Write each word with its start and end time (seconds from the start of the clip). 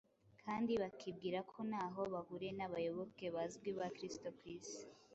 kandi 0.43 0.71
bakibwira 0.81 1.39
ko 1.51 1.57
ntaho 1.69 2.01
bahuriye 2.13 2.53
n’abayoboke 2.55 3.25
bazwi 3.35 3.69
ba 3.79 3.87
Kristo 3.95 4.27
ku 4.37 4.43
isi. 4.57 4.81